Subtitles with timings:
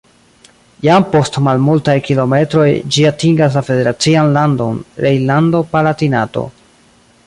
[0.85, 2.67] Jam post malmultaj kilometroj
[2.97, 6.53] ĝi atingas la federacian landon Rejnlando-Palatinato.